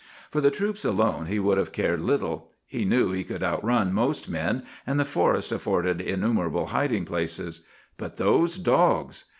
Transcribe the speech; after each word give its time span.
"For 0.31 0.41
the 0.41 0.49
troops 0.49 0.83
alone 0.83 1.27
he 1.27 1.37
would 1.37 1.59
have 1.59 1.71
cared 1.71 2.01
little. 2.01 2.49
He 2.65 2.85
knew 2.85 3.11
he 3.11 3.23
could 3.23 3.43
outrun 3.43 3.93
most 3.93 4.27
men, 4.27 4.63
and 4.87 4.99
the 4.99 5.05
forest 5.05 5.51
afforded 5.51 6.01
innumerable 6.01 6.65
hiding 6.73 7.05
places. 7.05 7.61
But 7.97 8.17
those 8.17 8.57
dogs! 8.57 9.25